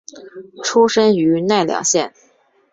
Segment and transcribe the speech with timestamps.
[0.63, 2.11] 出身于奈良县。